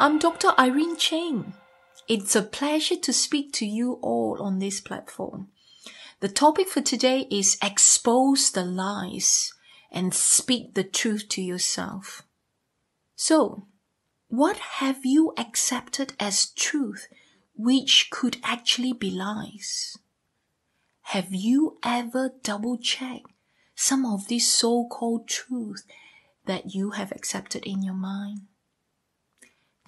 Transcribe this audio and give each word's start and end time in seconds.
I'm 0.00 0.20
Dr. 0.20 0.52
Irene 0.56 0.96
Ching. 0.96 1.54
It's 2.06 2.36
a 2.36 2.42
pleasure 2.42 2.94
to 2.94 3.12
speak 3.12 3.52
to 3.54 3.66
you 3.66 3.94
all 3.94 4.40
on 4.40 4.60
this 4.60 4.80
platform. 4.80 5.48
The 6.20 6.28
topic 6.28 6.68
for 6.68 6.80
today 6.80 7.26
is 7.32 7.58
expose 7.60 8.52
the 8.52 8.64
lies 8.64 9.52
and 9.90 10.14
speak 10.14 10.74
the 10.74 10.84
truth 10.84 11.28
to 11.30 11.42
yourself. 11.42 12.22
So, 13.16 13.66
what 14.28 14.58
have 14.78 15.04
you 15.04 15.32
accepted 15.36 16.12
as 16.20 16.50
truth 16.50 17.08
which 17.56 18.08
could 18.12 18.36
actually 18.44 18.92
be 18.92 19.10
lies? 19.10 19.98
Have 21.10 21.32
you 21.34 21.78
ever 21.82 22.34
double 22.44 22.78
checked 22.78 23.32
some 23.74 24.06
of 24.06 24.28
these 24.28 24.48
so-called 24.48 25.26
truth 25.26 25.82
that 26.46 26.72
you 26.72 26.90
have 26.90 27.10
accepted 27.10 27.66
in 27.66 27.82
your 27.82 27.94
mind? 27.94 28.47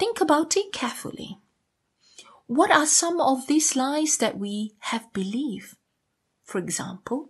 Think 0.00 0.22
about 0.22 0.56
it 0.56 0.72
carefully. 0.72 1.36
What 2.46 2.70
are 2.70 2.86
some 2.86 3.20
of 3.20 3.46
these 3.46 3.76
lies 3.76 4.16
that 4.16 4.38
we 4.38 4.72
have 4.78 5.12
believed? 5.12 5.76
For 6.42 6.56
example, 6.56 7.28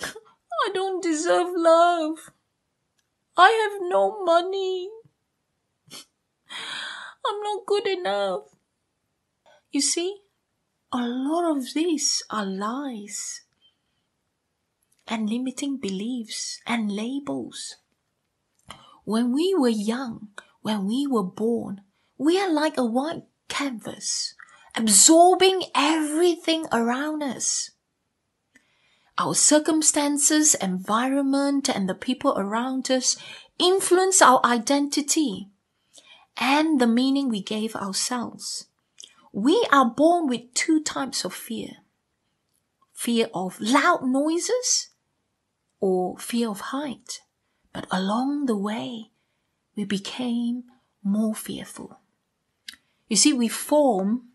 I 0.02 0.70
don't 0.74 1.00
deserve 1.00 1.46
love. 1.54 2.32
I 3.36 3.50
have 3.62 3.88
no 3.88 4.24
money. 4.24 4.88
I'm 5.92 7.40
not 7.40 7.66
good 7.66 7.86
enough. 7.86 8.48
You 9.70 9.80
see, 9.80 10.22
a 10.90 11.06
lot 11.06 11.56
of 11.56 11.72
these 11.72 12.24
are 12.30 12.44
lies 12.44 13.42
and 15.06 15.30
limiting 15.30 15.76
beliefs 15.76 16.60
and 16.66 16.90
labels. 16.90 17.76
When 19.04 19.32
we 19.32 19.54
were 19.56 19.68
young, 19.68 20.30
when 20.62 20.86
we 20.86 21.06
were 21.06 21.22
born, 21.22 21.82
we 22.16 22.40
are 22.40 22.50
like 22.50 22.78
a 22.78 22.84
white 22.84 23.24
canvas, 23.48 24.34
absorbing 24.74 25.64
everything 25.74 26.66
around 26.72 27.22
us. 27.22 27.72
Our 29.18 29.34
circumstances, 29.34 30.54
environment, 30.54 31.68
and 31.68 31.88
the 31.88 31.94
people 31.94 32.34
around 32.36 32.90
us 32.90 33.16
influence 33.58 34.22
our 34.22 34.40
identity 34.44 35.50
and 36.36 36.80
the 36.80 36.86
meaning 36.86 37.28
we 37.28 37.42
gave 37.42 37.76
ourselves. 37.76 38.66
We 39.32 39.66
are 39.70 39.88
born 39.88 40.28
with 40.28 40.54
two 40.54 40.82
types 40.82 41.24
of 41.24 41.34
fear. 41.34 41.76
Fear 42.94 43.28
of 43.34 43.60
loud 43.60 44.04
noises 44.04 44.90
or 45.80 46.16
fear 46.18 46.48
of 46.48 46.60
height. 46.72 47.20
But 47.72 47.86
along 47.90 48.46
the 48.46 48.56
way, 48.56 49.11
we 49.76 49.84
became 49.84 50.64
more 51.02 51.34
fearful. 51.34 51.98
You 53.08 53.16
see, 53.16 53.32
we 53.32 53.48
form 53.48 54.28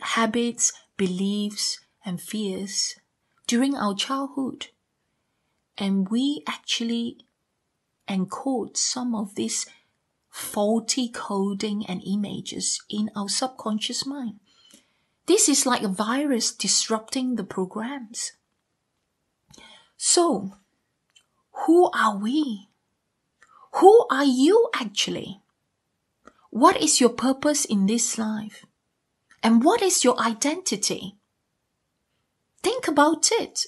habits, 0.00 0.72
beliefs, 0.96 1.80
and 2.04 2.20
fears 2.20 2.96
during 3.46 3.74
our 3.76 3.94
childhood. 3.94 4.68
And 5.76 6.08
we 6.08 6.42
actually 6.46 7.18
encode 8.08 8.76
some 8.76 9.14
of 9.14 9.34
these 9.34 9.66
faulty 10.30 11.08
coding 11.08 11.86
and 11.86 12.02
images 12.06 12.82
in 12.88 13.10
our 13.14 13.28
subconscious 13.28 14.06
mind. 14.06 14.40
This 15.26 15.48
is 15.48 15.66
like 15.66 15.82
a 15.82 15.88
virus 15.88 16.52
disrupting 16.52 17.36
the 17.36 17.44
programs. 17.44 18.32
So, 19.96 20.54
who 21.66 21.90
are 21.90 22.16
we? 22.16 22.67
Who 23.78 24.06
are 24.10 24.24
you 24.24 24.70
actually? 24.74 25.40
What 26.50 26.82
is 26.82 27.00
your 27.00 27.10
purpose 27.10 27.64
in 27.64 27.86
this 27.86 28.18
life? 28.18 28.66
And 29.40 29.62
what 29.62 29.82
is 29.82 30.02
your 30.02 30.18
identity? 30.20 31.14
Think 32.60 32.88
about 32.88 33.30
it. 33.30 33.66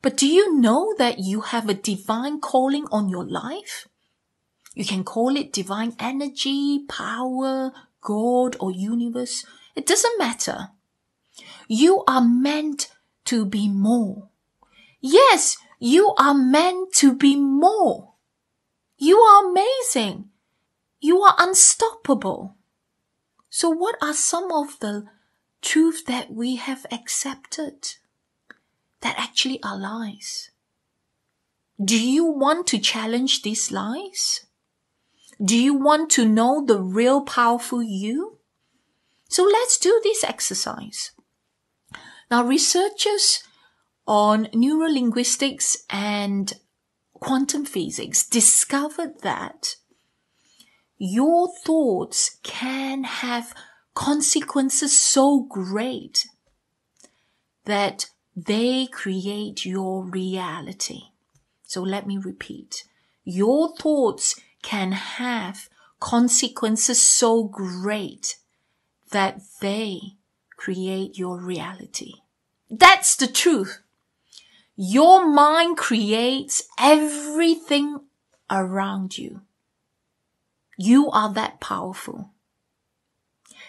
But 0.00 0.16
do 0.16 0.26
you 0.26 0.58
know 0.58 0.94
that 0.96 1.18
you 1.18 1.42
have 1.42 1.68
a 1.68 1.74
divine 1.74 2.40
calling 2.40 2.86
on 2.90 3.10
your 3.10 3.26
life? 3.26 3.86
You 4.74 4.86
can 4.86 5.04
call 5.04 5.36
it 5.36 5.52
divine 5.52 5.94
energy, 5.98 6.86
power, 6.88 7.72
God, 8.00 8.56
or 8.58 8.70
universe. 8.70 9.44
It 9.76 9.86
doesn't 9.86 10.18
matter. 10.18 10.68
You 11.68 12.04
are 12.08 12.24
meant 12.24 12.88
to 13.26 13.44
be 13.44 13.68
more. 13.68 14.30
Yes, 15.02 15.58
you 15.78 16.14
are 16.18 16.34
meant 16.34 16.94
to 16.94 17.14
be 17.14 17.36
more. 17.36 18.13
You 18.96 19.18
are 19.18 19.50
amazing. 19.50 20.30
You 21.00 21.20
are 21.22 21.34
unstoppable. 21.38 22.56
So 23.50 23.68
what 23.68 23.96
are 24.02 24.14
some 24.14 24.50
of 24.52 24.78
the 24.80 25.04
truths 25.62 26.02
that 26.04 26.32
we 26.32 26.56
have 26.56 26.86
accepted 26.90 27.94
that 29.00 29.14
actually 29.18 29.62
are 29.62 29.78
lies? 29.78 30.50
Do 31.82 32.00
you 32.00 32.24
want 32.24 32.66
to 32.68 32.78
challenge 32.78 33.42
these 33.42 33.72
lies? 33.72 34.46
Do 35.44 35.58
you 35.58 35.74
want 35.74 36.10
to 36.12 36.24
know 36.24 36.64
the 36.64 36.80
real 36.80 37.22
powerful 37.22 37.82
you? 37.82 38.38
So 39.28 39.42
let's 39.42 39.78
do 39.78 40.00
this 40.04 40.22
exercise. 40.22 41.10
Now 42.30 42.44
researchers 42.44 43.42
on 44.06 44.46
neurolinguistics 44.46 45.76
and 45.90 46.52
quantum 47.24 47.64
physics 47.64 48.28
discovered 48.28 49.22
that 49.22 49.76
your 50.98 51.48
thoughts 51.64 52.36
can 52.42 53.02
have 53.04 53.54
consequences 53.94 54.94
so 54.94 55.40
great 55.40 56.26
that 57.64 58.10
they 58.36 58.86
create 58.92 59.64
your 59.64 60.04
reality. 60.04 61.00
So 61.62 61.80
let 61.80 62.06
me 62.06 62.18
repeat. 62.18 62.84
Your 63.24 63.74
thoughts 63.74 64.38
can 64.62 64.92
have 64.92 65.70
consequences 66.00 67.00
so 67.00 67.44
great 67.44 68.36
that 69.12 69.40
they 69.62 70.18
create 70.58 71.16
your 71.16 71.40
reality. 71.40 72.12
That's 72.68 73.16
the 73.16 73.28
truth. 73.28 73.80
Your 74.76 75.26
mind 75.26 75.76
creates 75.76 76.64
everything 76.78 78.00
around 78.50 79.16
you. 79.16 79.42
You 80.76 81.10
are 81.10 81.32
that 81.32 81.60
powerful. 81.60 82.30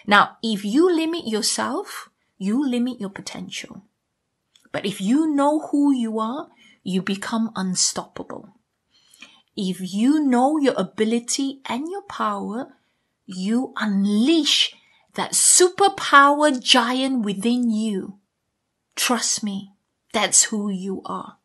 Now, 0.06 0.38
if 0.42 0.64
you 0.64 0.92
limit 0.92 1.28
yourself, 1.28 2.10
you 2.38 2.68
limit 2.68 3.00
your 3.00 3.10
potential. 3.10 3.82
But 4.72 4.84
if 4.84 5.00
you 5.00 5.32
know 5.32 5.68
who 5.68 5.92
you 5.92 6.18
are, 6.18 6.48
you 6.82 7.02
become 7.02 7.52
unstoppable. 7.54 8.50
If 9.56 9.80
you 9.80 10.20
know 10.20 10.58
your 10.58 10.74
ability 10.76 11.60
and 11.66 11.88
your 11.88 12.02
power, 12.02 12.74
you 13.26 13.72
unleash 13.76 14.74
that 15.14 15.32
superpower 15.32 16.62
giant 16.62 17.24
within 17.24 17.70
you. 17.70 18.18
Trust 18.96 19.42
me. 19.42 19.75
That's 20.16 20.44
who 20.44 20.70
you 20.70 21.02
are. 21.04 21.36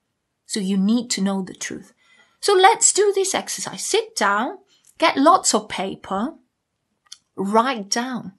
So 0.45 0.61
you 0.61 0.77
need 0.77 1.09
to 1.09 1.21
know 1.21 1.41
the 1.41 1.53
truth. 1.53 1.91
So 2.39 2.53
let's 2.53 2.93
do 2.93 3.11
this 3.13 3.35
exercise. 3.35 3.85
Sit 3.85 4.15
down, 4.15 4.59
get 4.97 5.17
lots 5.17 5.53
of 5.53 5.67
paper, 5.67 6.35
write 7.35 7.89
down 7.89 8.31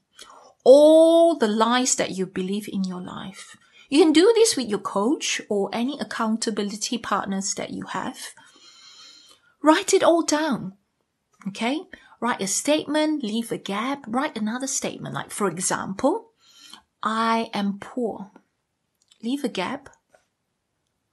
all 0.65 1.37
the 1.37 1.47
lies 1.47 1.97
that 1.97 2.13
you 2.13 2.25
believe 2.25 2.67
in 2.67 2.83
your 2.83 3.03
life. 3.03 3.59
You 3.91 4.03
can 4.03 4.15
do 4.15 4.33
this 4.35 4.57
with 4.57 4.71
your 4.71 4.79
coach 4.79 5.43
or 5.51 5.69
any 5.71 5.99
accountability 6.01 6.97
partners 6.97 7.53
that 7.57 7.69
you 7.69 7.85
have. 7.89 8.17
Write 9.63 9.93
it 9.93 10.03
all 10.03 10.23
down. 10.23 10.79
Okay? 11.49 11.83
Write 12.21 12.41
a 12.41 12.47
statement, 12.47 13.23
leave 13.23 13.53
a 13.53 13.59
gap, 13.59 14.07
write 14.09 14.39
another 14.39 14.67
statement. 14.67 15.15
Like, 15.15 15.31
for 15.31 15.47
example, 15.47 16.31
I 17.03 17.51
am 17.53 17.79
poor. 17.79 18.31
Leave 19.23 19.45
a 19.45 19.51
gap, 19.51 19.91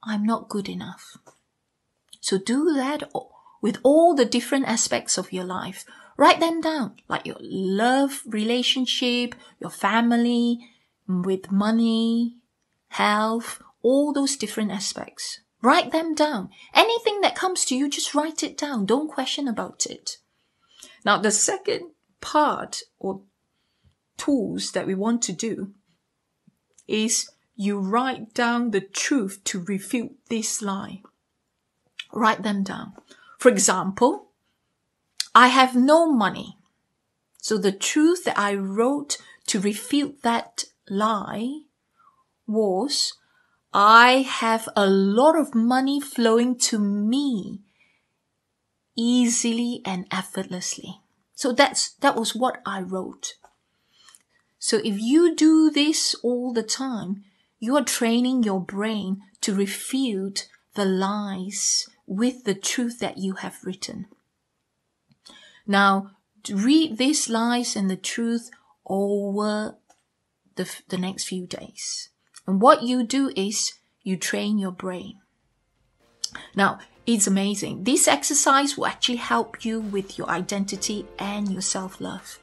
I'm 0.02 0.24
not 0.24 0.48
good 0.48 0.68
enough. 0.68 1.18
So 2.20 2.38
do 2.38 2.72
that 2.74 3.10
with 3.60 3.78
all 3.82 4.14
the 4.14 4.24
different 4.24 4.66
aspects 4.66 5.18
of 5.18 5.32
your 5.32 5.44
life. 5.44 5.84
Write 6.16 6.40
them 6.40 6.60
down, 6.60 6.96
like 7.08 7.26
your 7.26 7.38
love 7.40 8.22
relationship, 8.26 9.34
your 9.58 9.70
family, 9.70 10.68
with 11.08 11.50
money, 11.50 12.36
health, 12.88 13.62
all 13.82 14.12
those 14.12 14.36
different 14.36 14.70
aspects. 14.70 15.40
Write 15.62 15.92
them 15.92 16.14
down. 16.14 16.50
Anything 16.74 17.20
that 17.20 17.34
comes 17.34 17.64
to 17.66 17.76
you, 17.76 17.88
just 17.88 18.14
write 18.14 18.42
it 18.42 18.56
down. 18.56 18.86
Don't 18.86 19.10
question 19.10 19.48
about 19.48 19.86
it. 19.86 20.18
Now, 21.04 21.18
the 21.18 21.30
second 21.30 21.90
part 22.20 22.80
or 22.98 23.22
tools 24.16 24.72
that 24.72 24.86
we 24.86 24.94
want 24.94 25.22
to 25.22 25.32
do 25.32 25.72
is 26.86 27.30
you 27.60 27.78
write 27.78 28.32
down 28.32 28.70
the 28.70 28.80
truth 28.80 29.44
to 29.44 29.60
refute 29.60 30.16
this 30.30 30.62
lie. 30.62 31.02
Write 32.10 32.42
them 32.42 32.62
down. 32.62 32.94
For 33.38 33.50
example, 33.50 34.28
I 35.34 35.48
have 35.48 35.76
no 35.76 36.10
money. 36.10 36.56
So 37.36 37.58
the 37.58 37.70
truth 37.70 38.24
that 38.24 38.38
I 38.38 38.54
wrote 38.54 39.18
to 39.48 39.60
refute 39.60 40.22
that 40.22 40.64
lie 40.88 41.64
was 42.46 43.12
I 43.74 44.24
have 44.26 44.66
a 44.74 44.86
lot 44.86 45.38
of 45.38 45.54
money 45.54 46.00
flowing 46.00 46.56
to 46.70 46.78
me 46.78 47.60
easily 48.96 49.82
and 49.84 50.06
effortlessly. 50.10 51.02
So 51.34 51.52
that's, 51.52 51.90
that 52.00 52.16
was 52.16 52.34
what 52.34 52.62
I 52.64 52.80
wrote. 52.80 53.34
So 54.58 54.78
if 54.78 54.98
you 54.98 55.36
do 55.36 55.70
this 55.70 56.14
all 56.22 56.54
the 56.54 56.62
time, 56.62 57.24
you 57.60 57.76
are 57.76 57.84
training 57.84 58.42
your 58.42 58.60
brain 58.60 59.22
to 59.42 59.54
refute 59.54 60.48
the 60.74 60.84
lies 60.84 61.88
with 62.06 62.44
the 62.44 62.54
truth 62.54 62.98
that 62.98 63.18
you 63.18 63.34
have 63.34 63.58
written. 63.64 64.06
Now, 65.66 66.12
read 66.50 66.96
these 66.98 67.28
lies 67.28 67.76
and 67.76 67.90
the 67.90 67.96
truth 67.96 68.50
over 68.86 69.76
the, 70.56 70.74
the 70.88 70.98
next 70.98 71.24
few 71.24 71.46
days. 71.46 72.08
And 72.46 72.60
what 72.60 72.82
you 72.82 73.04
do 73.04 73.30
is 73.36 73.74
you 74.02 74.16
train 74.16 74.58
your 74.58 74.72
brain. 74.72 75.20
Now, 76.54 76.78
it's 77.06 77.26
amazing. 77.26 77.84
This 77.84 78.08
exercise 78.08 78.76
will 78.76 78.86
actually 78.86 79.16
help 79.16 79.64
you 79.64 79.80
with 79.80 80.16
your 80.16 80.28
identity 80.28 81.06
and 81.18 81.50
your 81.50 81.62
self 81.62 82.00
love. 82.00 82.38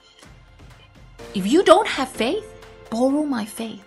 If 1.33 1.47
you 1.47 1.63
don't 1.63 1.87
have 1.87 2.09
faith, 2.09 2.45
borrow 2.89 3.23
my 3.23 3.45
faith. 3.45 3.83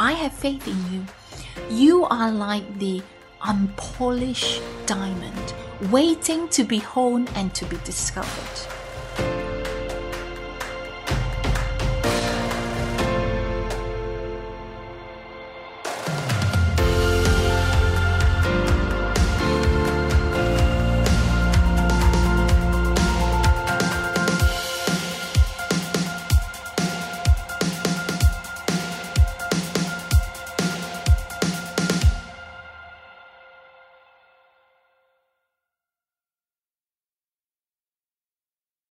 I 0.00 0.12
have 0.12 0.32
faith 0.32 0.68
in 0.68 0.92
you. 0.92 1.04
You 1.70 2.04
are 2.04 2.30
like 2.30 2.78
the 2.78 3.02
unpolished 3.42 4.62
diamond, 4.86 5.54
waiting 5.90 6.48
to 6.50 6.62
be 6.62 6.78
honed 6.78 7.30
and 7.34 7.52
to 7.56 7.64
be 7.64 7.78
discovered. 7.78 8.77